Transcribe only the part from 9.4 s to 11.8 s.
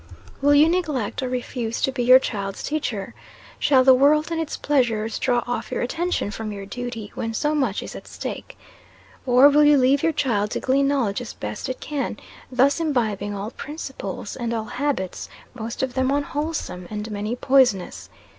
will you leave your child to glean knowledge as best it